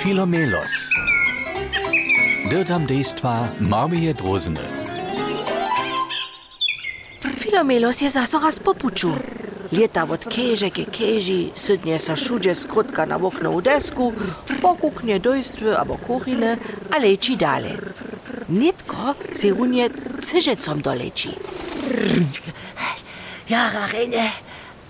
[0.00, 0.88] Filomelos.
[2.48, 4.64] Dirtam dejstva Marmije Drozene.
[7.36, 9.12] Filomelos je zase raz po puču.
[9.72, 14.12] Lieta od keže ke keži, sydnie sa šuđe skrutka na oknovu desku,
[14.62, 16.56] pokuknie dojstwy abo kuchine,
[16.90, 17.76] a leči dale.
[18.48, 19.90] Nitko se runie
[20.22, 21.30] cyżecom doleči.
[23.48, 24.30] Ja, Rachene,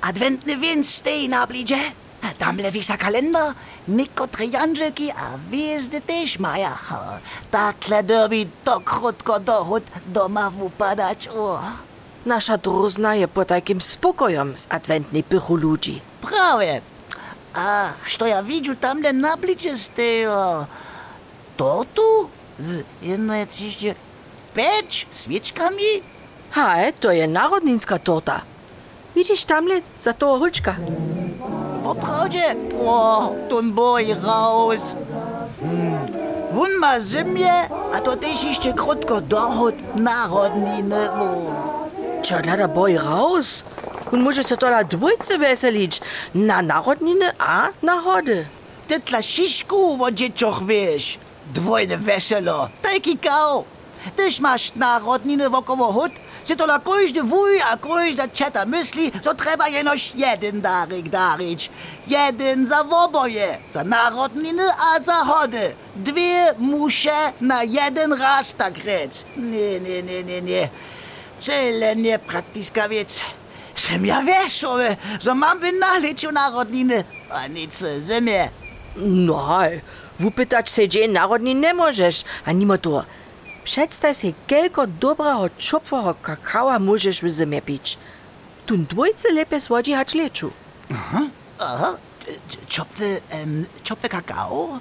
[0.00, 1.92] adwentny więc stej na blidzie.
[2.38, 3.73] Tam lewisa kalender, niko
[4.30, 6.78] triangelki, a wiezdy też maja.
[7.50, 11.28] Takle derby to krótko dochód doma wupadać.
[11.28, 11.60] O,
[12.26, 16.00] Nasza druzna je po takim spokojom z adwentnej pychu ludzi.
[16.22, 16.80] prawie.
[17.54, 20.66] A što ja widziu tamle na blidzie stejo?
[21.56, 23.94] Tortu z jedno ciście
[24.54, 26.02] peć świeczkami?
[26.50, 28.40] Haj, to je narodninska torta.
[29.16, 30.38] Widzisz tamle za toho
[31.84, 32.08] hulčka?
[32.08, 32.56] Oprawdzie?
[32.86, 34.94] O, tun boj raus.
[35.60, 35.98] Hmm.
[36.50, 41.08] Wun ma zimje, a to też jeszcze krótko dochód narodniny.
[42.22, 43.62] Čo lada boj raus?
[44.12, 46.00] Und może se tola dwójce weselić
[46.34, 48.46] na narodniny a na hody.
[48.86, 51.18] Ty dla šišku o dzieciach wiesz.
[51.54, 53.64] Dwojne weselo, taki kał.
[54.16, 56.12] Tyś masz narodniny wokoło hut,
[56.44, 61.70] se to na każdy wuj a każda czeta myśli, so trzeba jenoś jeden darik darić.
[62.06, 65.74] Jeden za woboje, za narodniny a za hody.
[65.96, 69.24] Dwie musze na jeden raz tak rec.
[69.36, 70.68] Nie, nie, nie, nie, nie.
[71.40, 73.20] Cele nie praktiska wiec.
[73.74, 78.50] Sem ja wieszowy, że mam wynalić narodniny, a nic zimie.
[78.96, 79.58] No,
[80.18, 82.74] wypytać se dzień narodnin nie możesz, a mimo.
[83.64, 87.98] Przedstaw se, kielko dobrego czopłego kakała możesz w zimie pić.
[88.66, 90.50] Tun dwójce lepiej słodzi hać leczu.
[91.58, 91.96] Aha,
[92.68, 94.78] czopwy, um, czopwy kakao?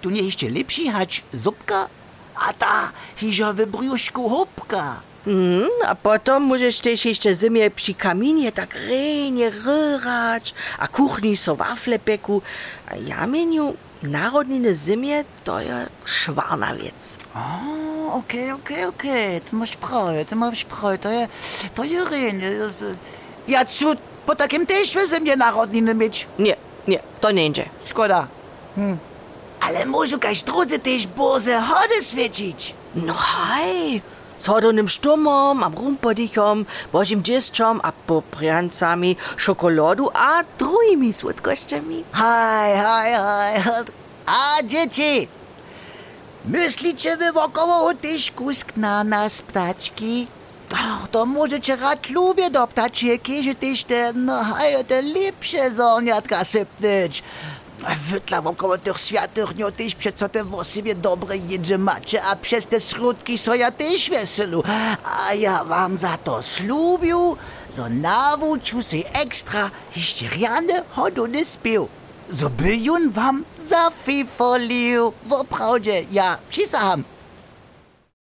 [0.00, 1.88] Tu nie jeszcze lepszy hać zupka?
[2.34, 5.00] A ta hiża w brzuszku hopka.
[5.26, 11.56] Mm, a potom możesz też jeszcze zimie przy kaminie tak renie ryrać, a kuchni so
[11.56, 12.42] wafle peku.
[12.90, 13.74] A ja meniu,
[14.08, 17.18] narodniny zimie to je szwarna wiec.
[17.34, 21.28] O, okej, okej, okej, ty masz prawie, ty masz prawie, to je,
[21.74, 22.50] to je renie.
[23.48, 26.26] Ja cud, po takim też zimie narodniny mieć.
[26.38, 26.56] Nie,
[26.88, 27.68] nie, to nie idzie.
[27.86, 28.26] Szkoda.
[28.76, 28.98] Hm.
[29.60, 32.74] Ale może kaś drodzy też boze hody świecić.
[32.94, 34.02] No hej,
[34.38, 42.04] z hodonym sztumom, am rumpodichom, bożim dziesczom, a popriancami, szokolaду a drugimi słodkościami.
[42.12, 43.62] Haj, haj, haj.
[44.26, 45.28] A dzieci,
[46.44, 50.26] myślicie wy wokoło też kusk na nas ptaczki?
[50.74, 56.44] Ach, to możecie rad lubię do ptaczej kieży też te, no haj, te lepsze zoniatka
[56.44, 57.22] sypnąć.
[57.94, 62.66] Wytla wokoło tych światych dniów też przeco te w sobie dobre jedzie macie, a przez
[62.66, 64.62] te środki so ja też weselu.
[65.04, 67.36] A ja wam za to slubiu,
[67.68, 71.88] so nawuciu se ekstra jeszcze rane hodony spił.
[72.28, 75.12] So by jun wam zafifolił.
[75.26, 77.04] Wo prawdzie, ja, przysaham.